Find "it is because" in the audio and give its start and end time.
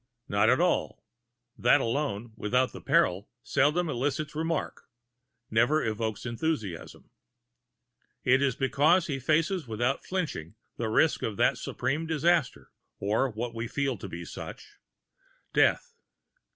8.23-9.05